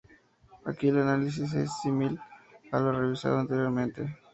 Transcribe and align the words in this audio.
Aquí 0.65 0.87
el 0.87 0.97
análisis 0.97 1.53
es 1.53 1.71
símil 1.83 2.19
a 2.71 2.79
lo 2.79 2.91
revisado 2.91 3.37
anteriormente. 3.37 4.17